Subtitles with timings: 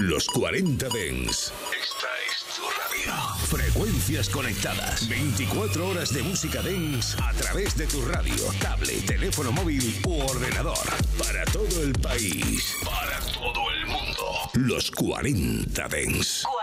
[0.00, 1.52] Los 40 Dens.
[1.78, 3.12] Esta es tu radio.
[3.48, 5.06] Frecuencias conectadas.
[5.06, 10.88] 24 horas de música Dens a través de tu radio, tablet, teléfono móvil u ordenador.
[11.18, 12.76] Para todo el país.
[12.82, 14.24] Para todo el mundo.
[14.54, 16.44] Los 40 Dens.
[16.44, 16.59] 40.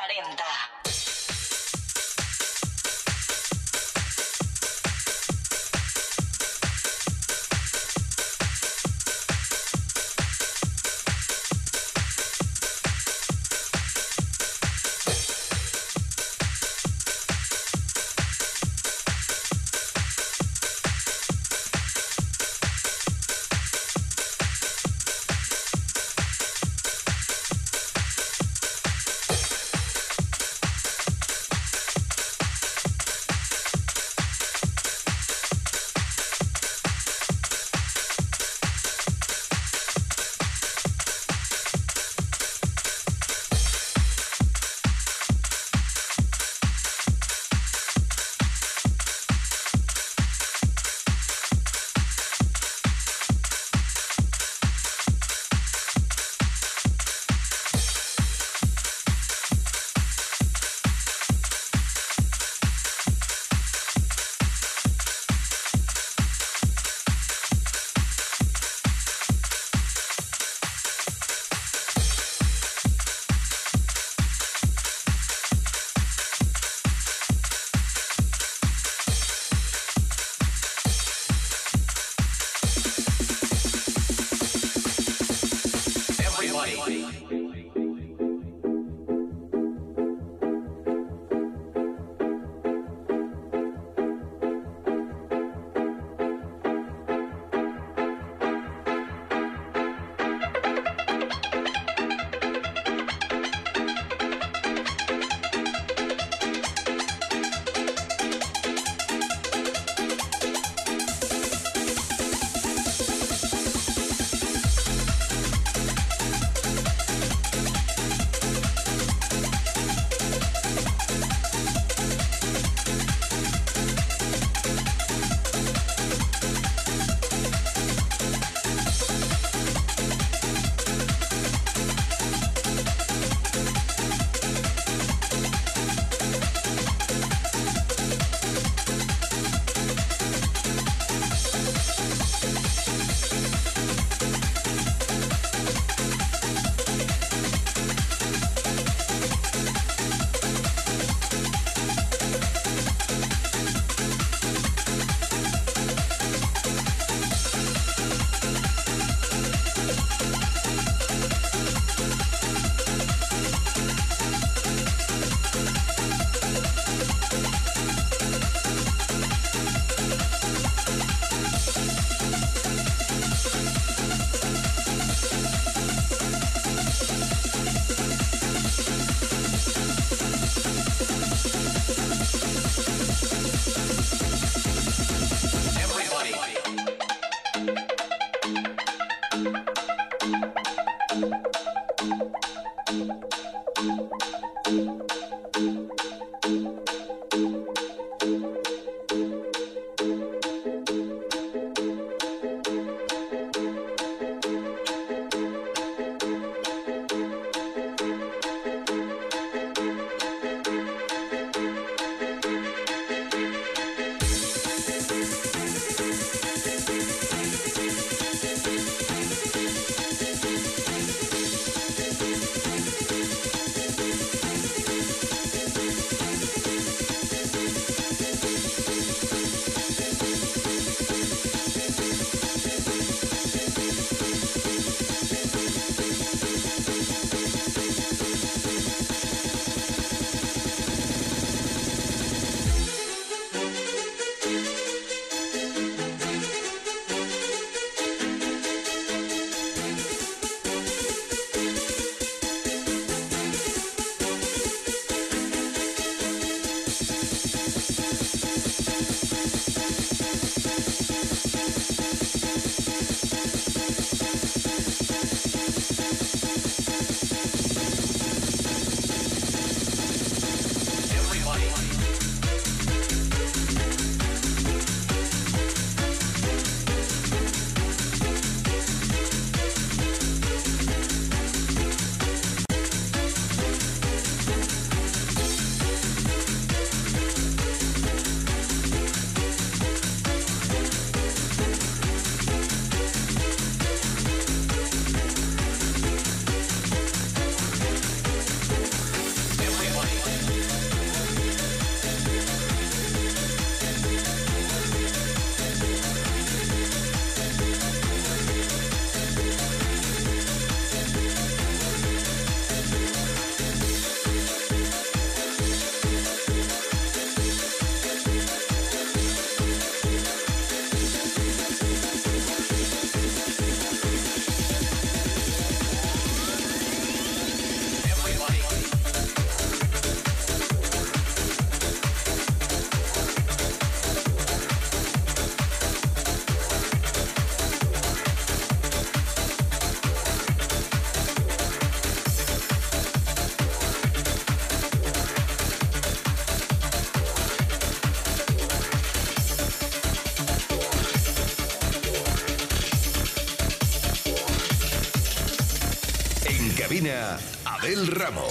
[358.08, 358.47] Ramos.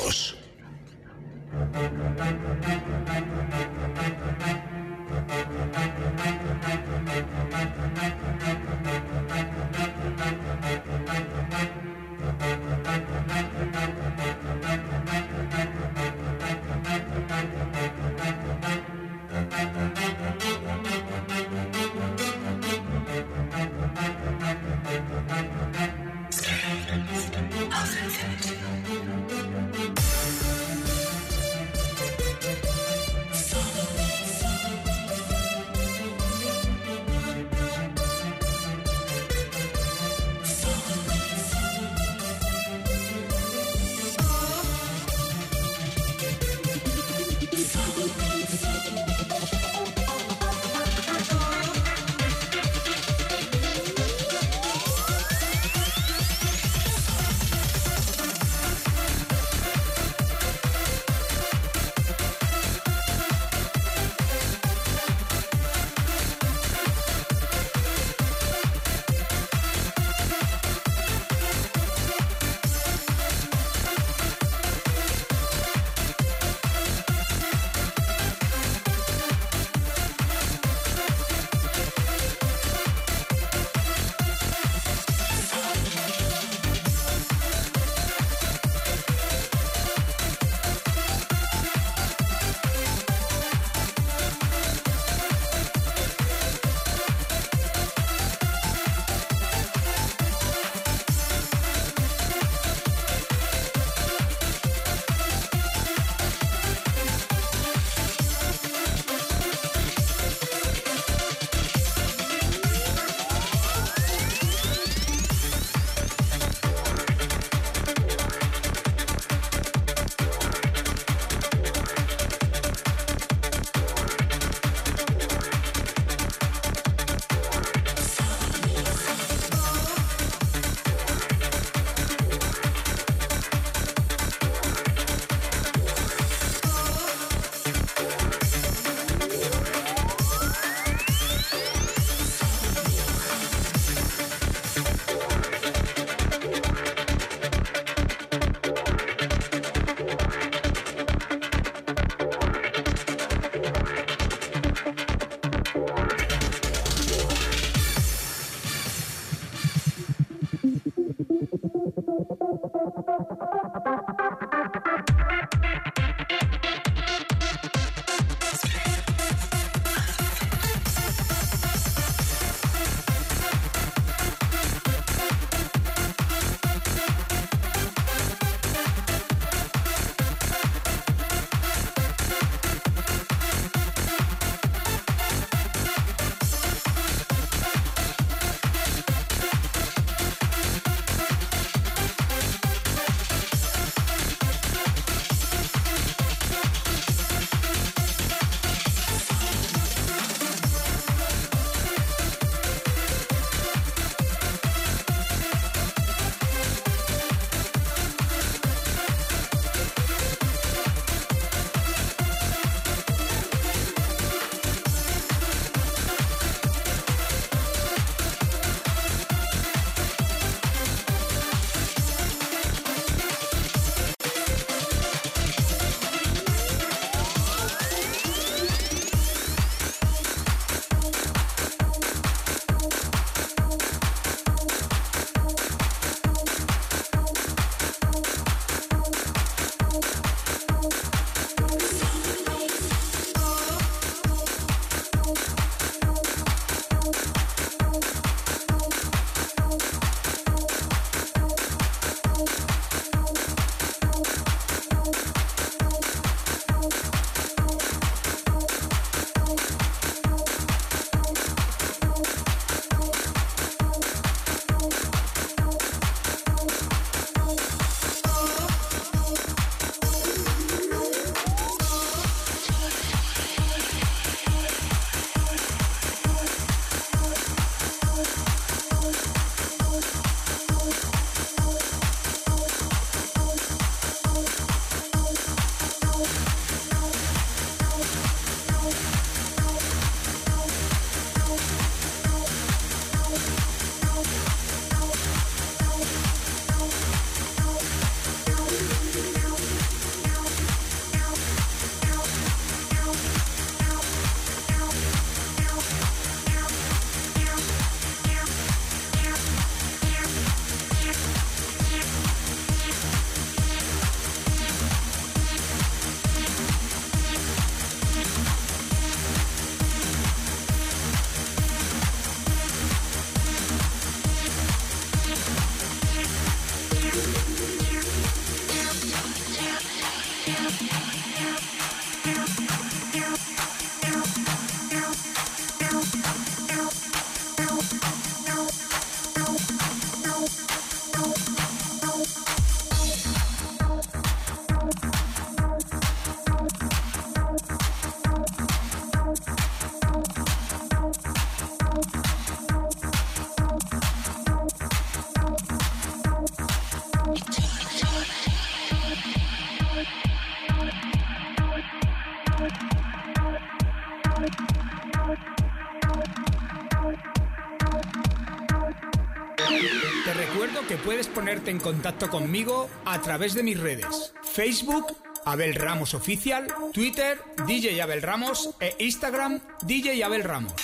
[371.69, 374.33] En contacto conmigo a través de mis redes.
[374.43, 380.75] Facebook, Abel Ramos Oficial, Twitter, DJ Abel Ramos e Instagram, DJ Abel Ramos.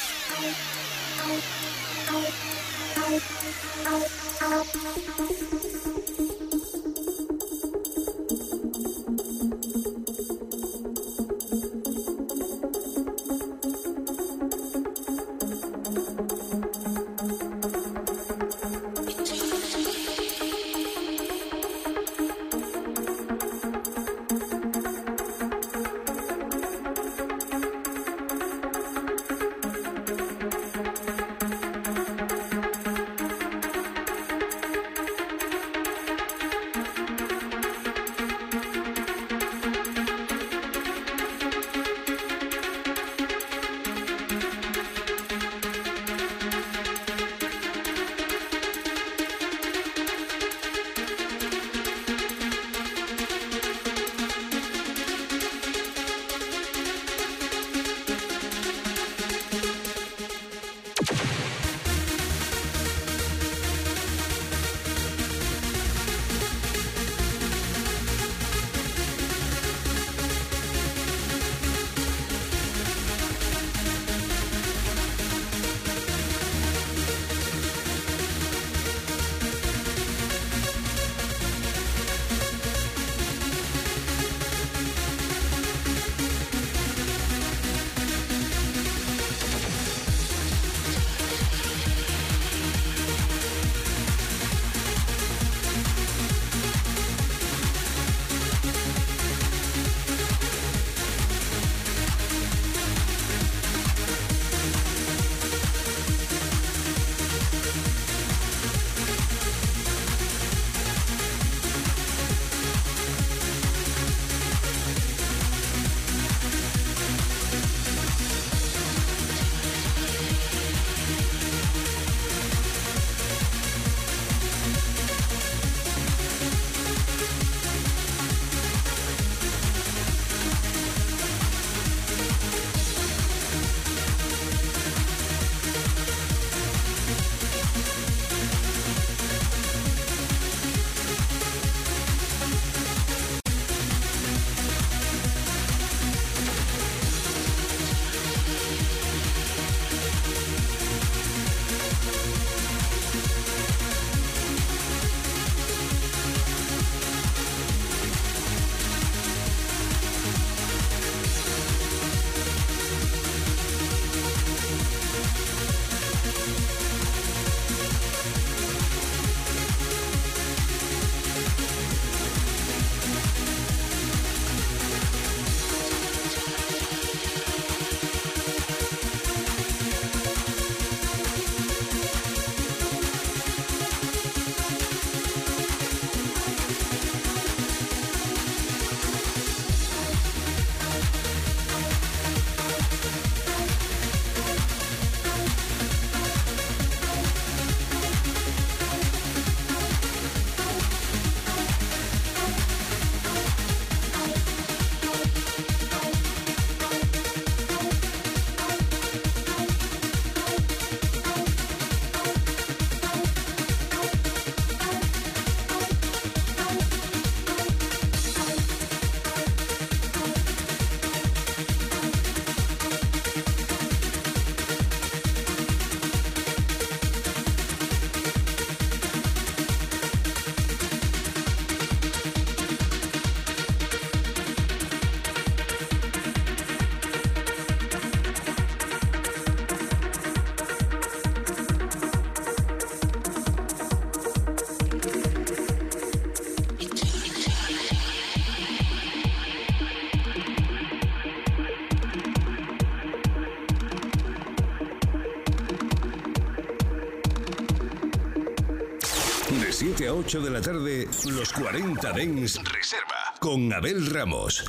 [259.72, 264.62] De 7 a 8 de la tarde, los 40 Dens Reserva con Abel Ramos.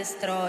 [0.00, 0.39] Barraja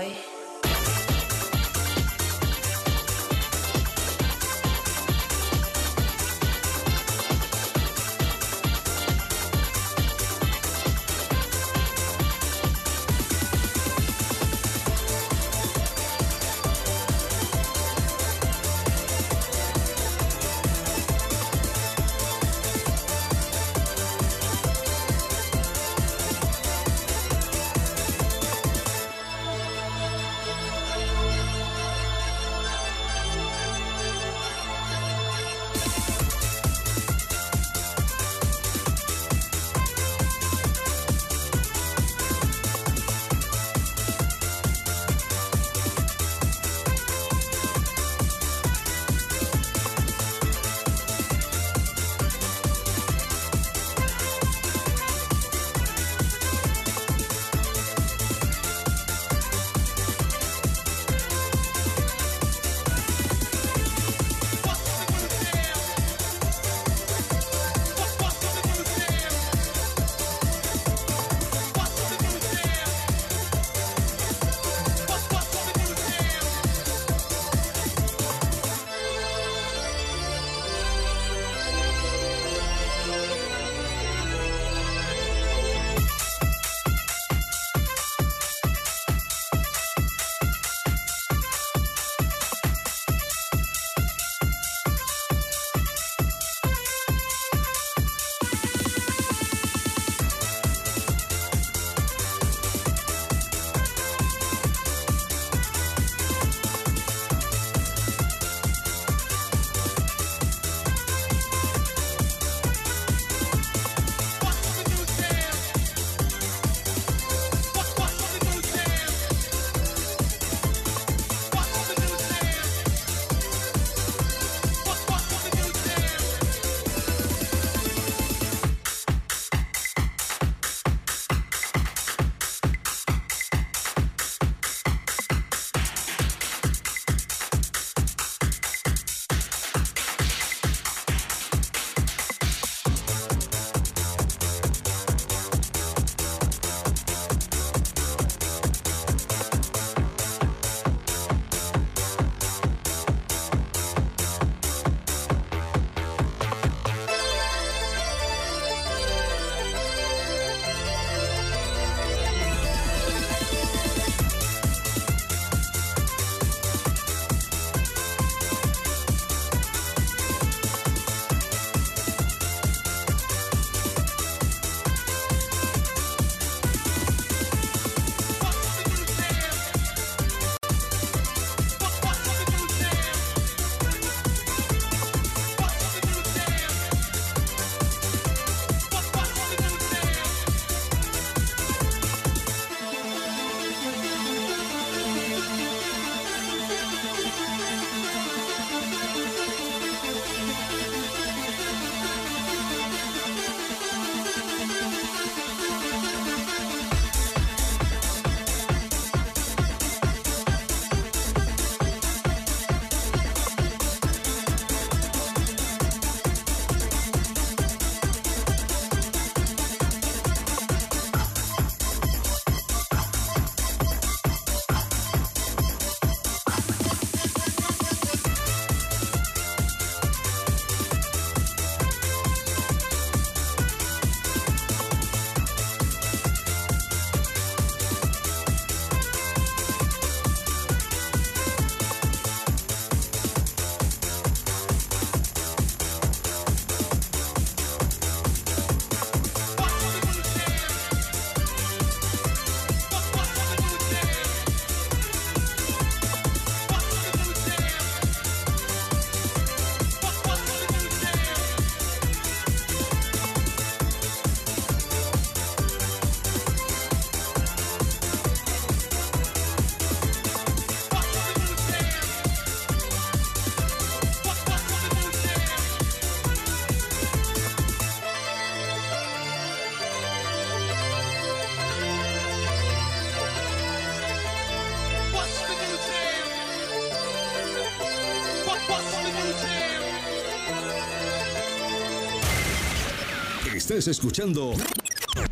[293.71, 294.51] Estás escuchando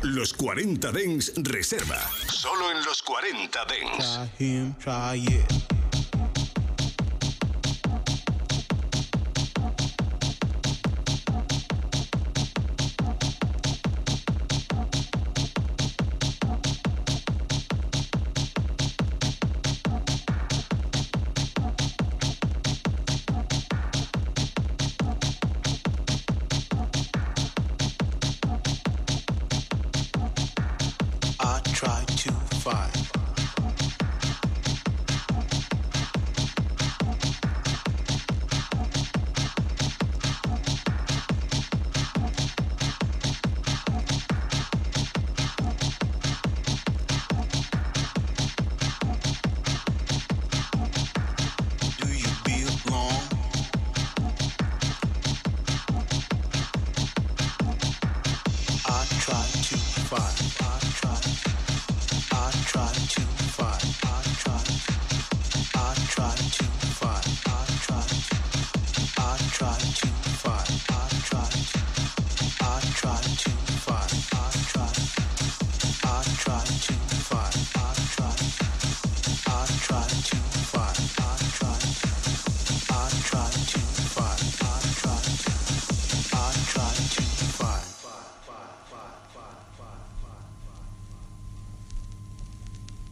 [0.00, 2.00] los 40 Dens Reserva.
[2.26, 4.30] Solo en los 40 Dens.
[4.38, 5.79] Try him, try it.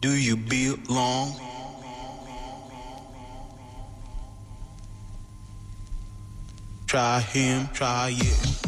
[0.01, 1.35] Do you belong?
[6.87, 8.68] Try him, try it.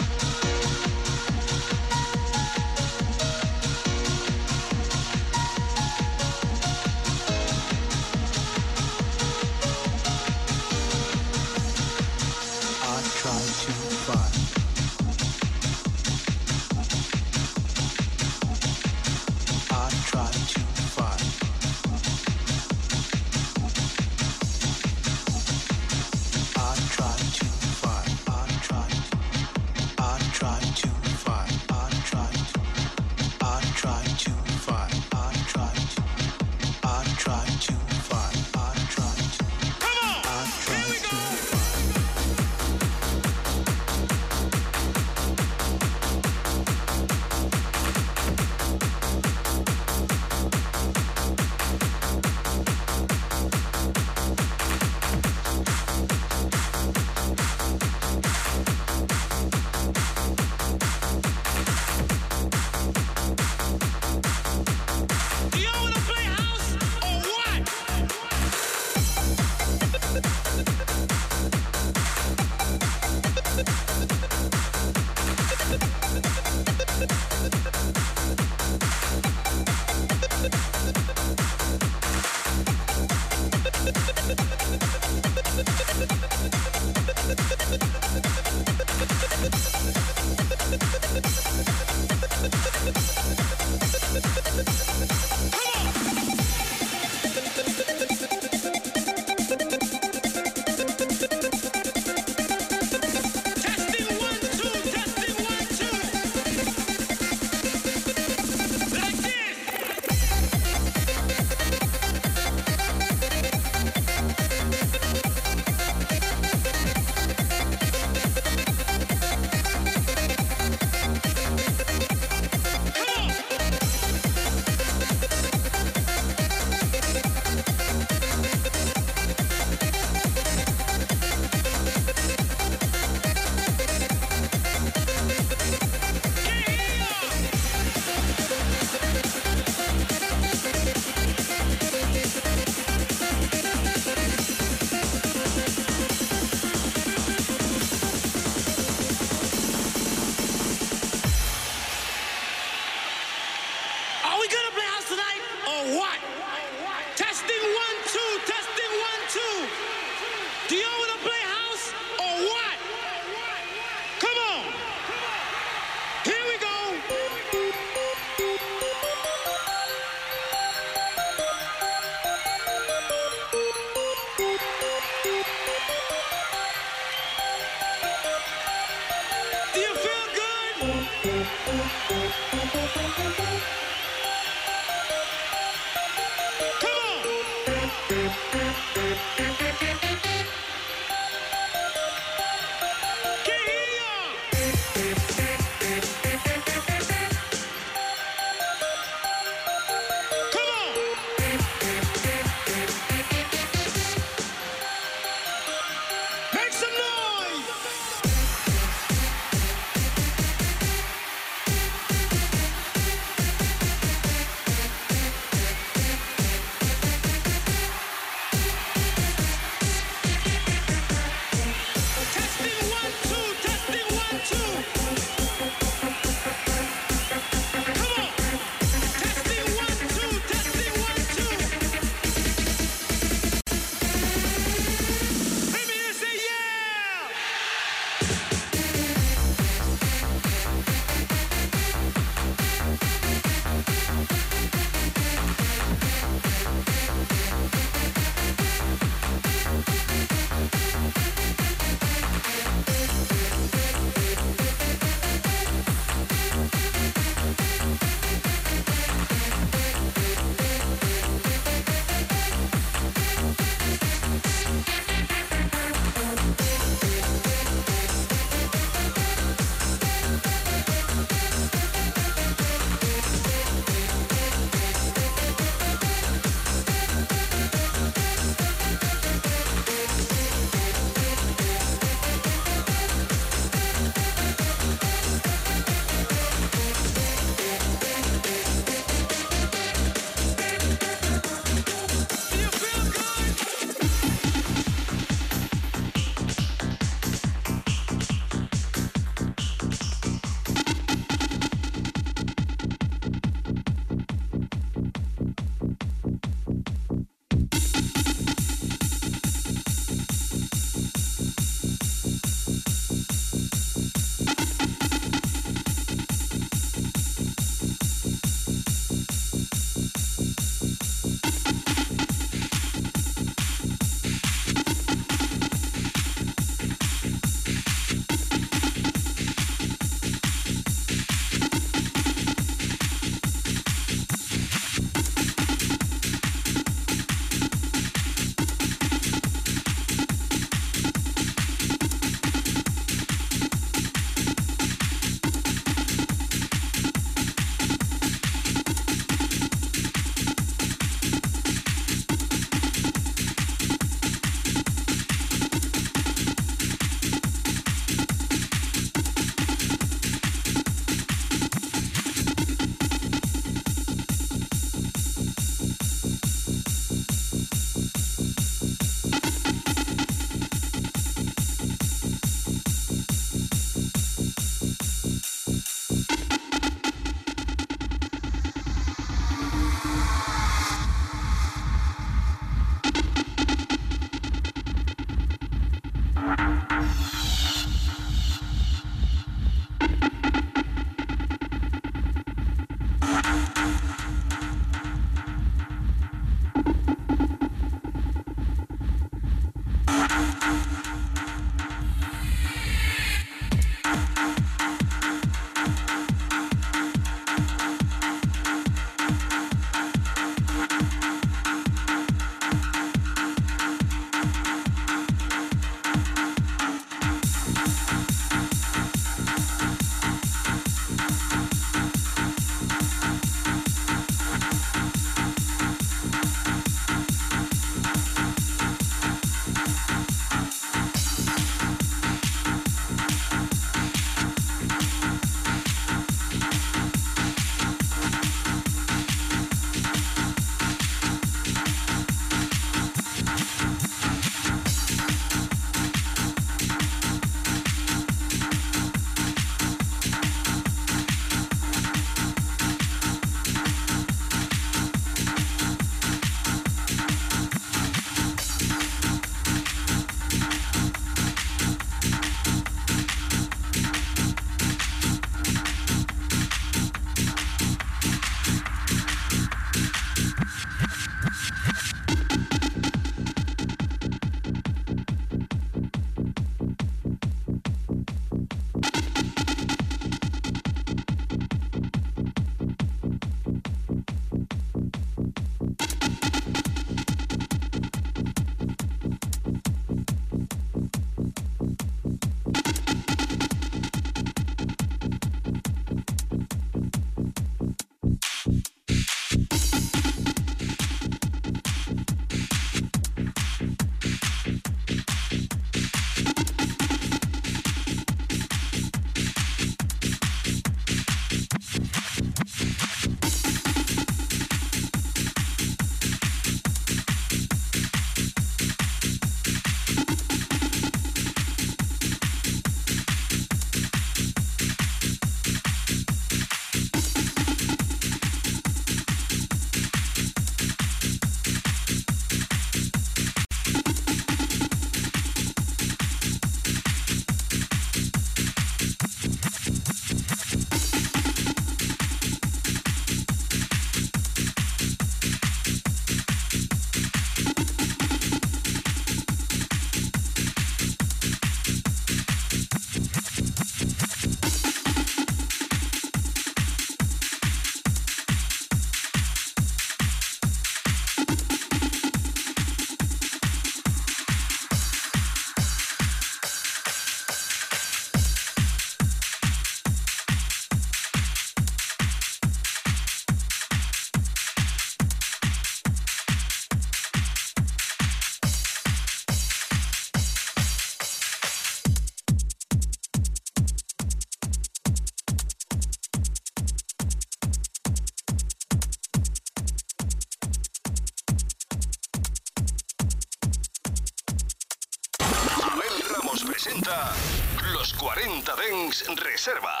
[598.33, 600.00] 40 Dens Reserva.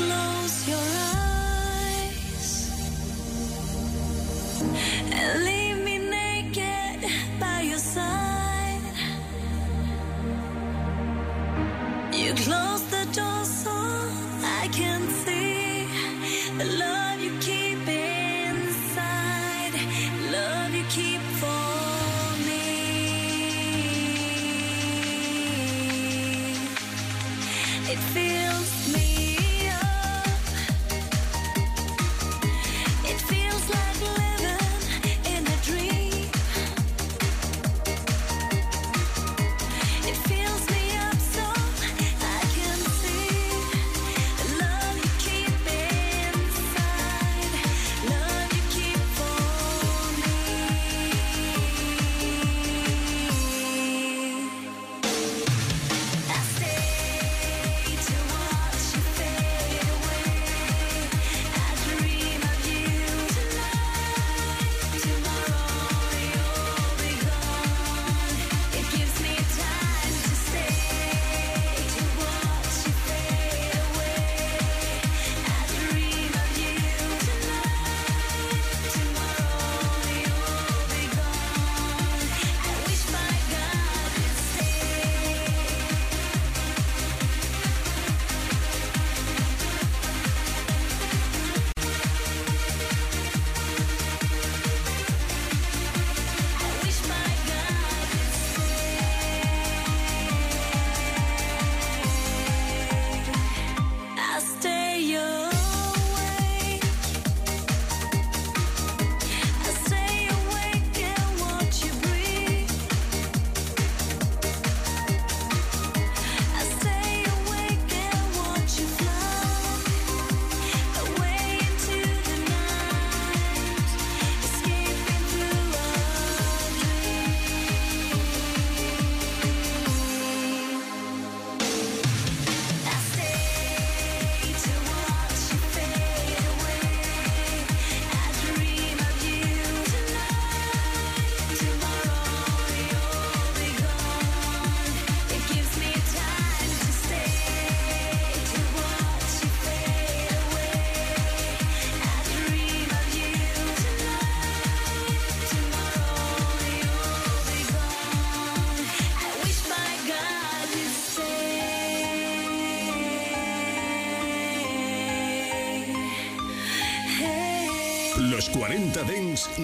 [0.00, 0.99] close your eyes.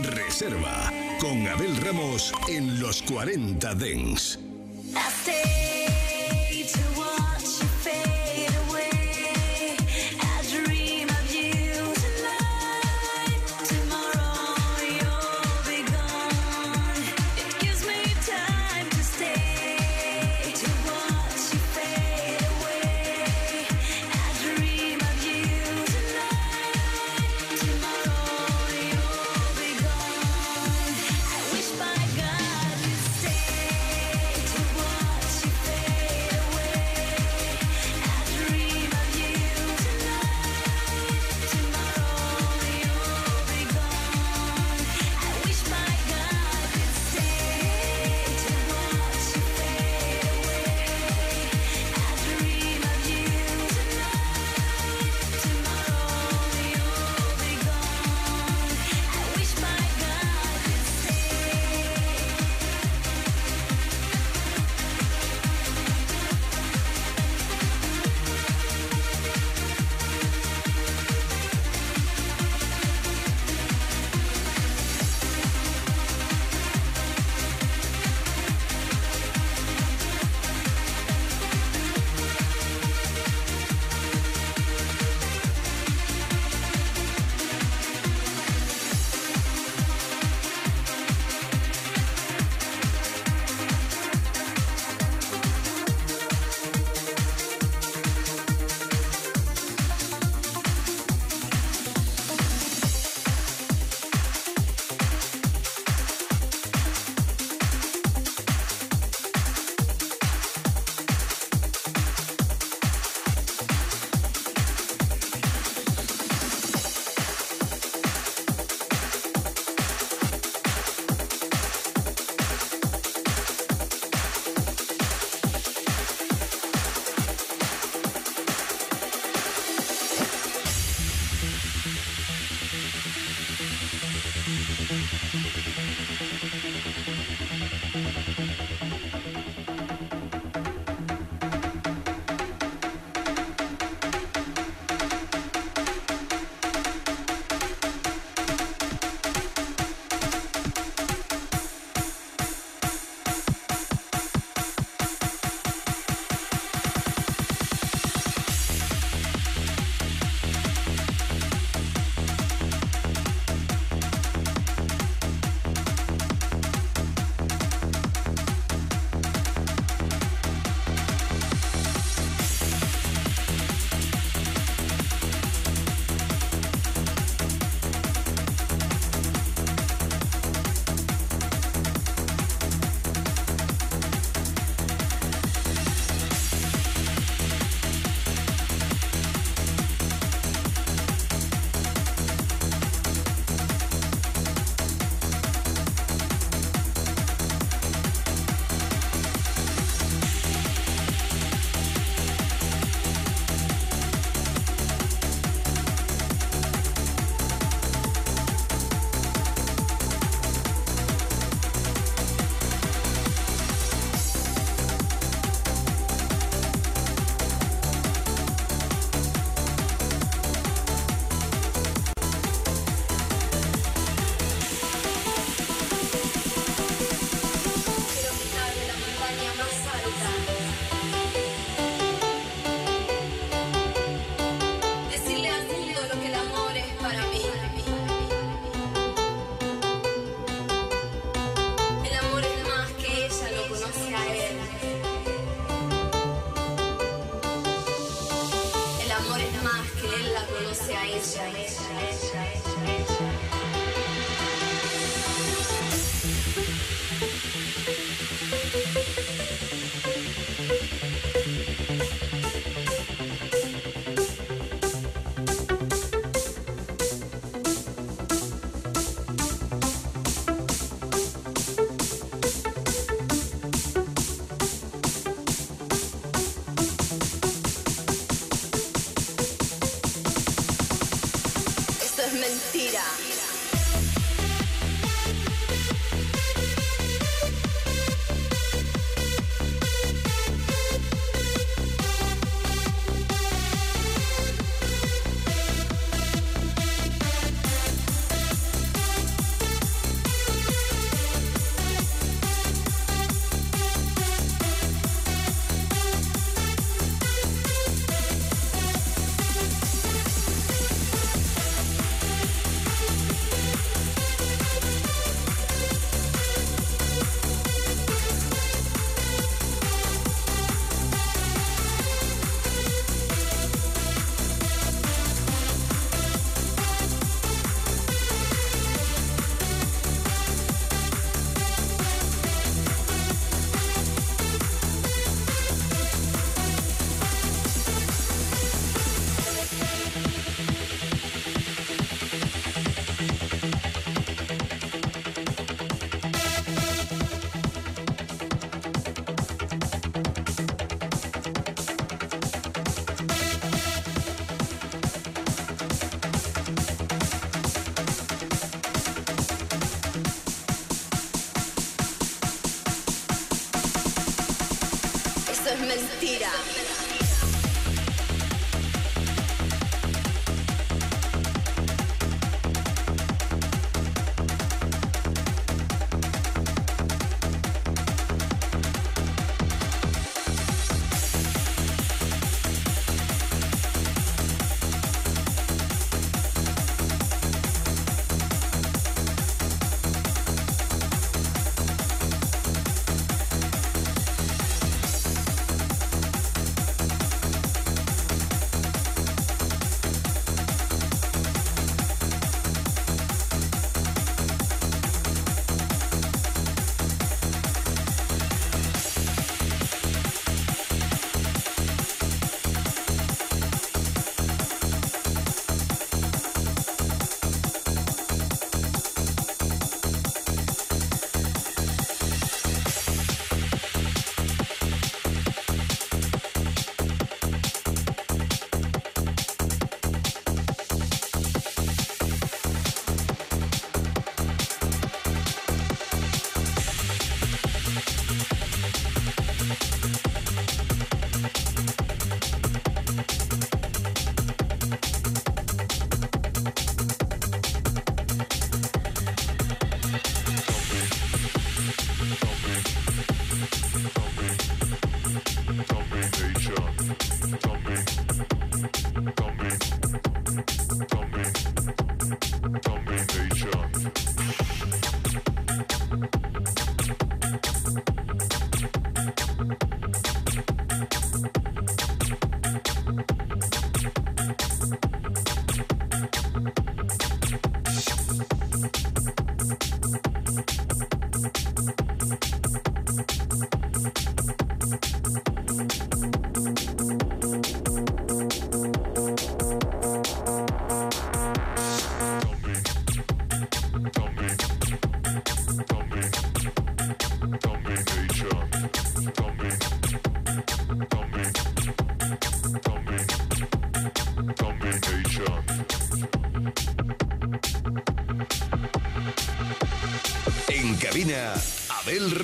[0.05, 0.93] Reserva.
[1.21, 4.46] Con Abel Ramos en Los 40 Dens.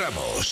[0.02, 0.51] Ramos.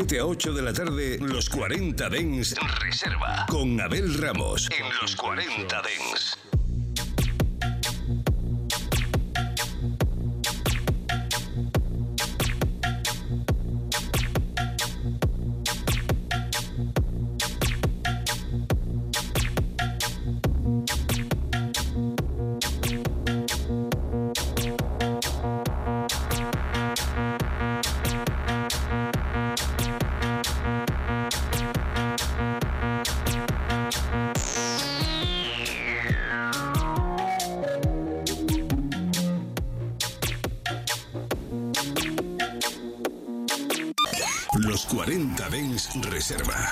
[0.00, 3.44] 7 a 8 de la tarde, los 40 Dens Reserva.
[3.50, 4.66] Con Abel Ramos.
[4.70, 6.29] En los 40 Dens.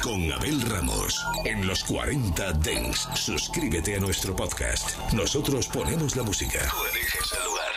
[0.08, 1.22] Con Abel Ramos.
[1.44, 4.96] En los 40 Dens, suscríbete a nuestro podcast.
[5.12, 6.60] Nosotros ponemos la música.
[6.70, 7.72] Tú eliges el lugar.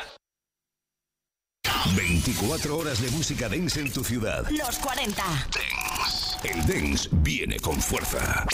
[1.93, 4.47] 24 horas de música dance en tu ciudad.
[4.49, 5.21] Los 40.
[5.21, 6.38] Dance.
[6.47, 8.45] El dance viene con fuerza.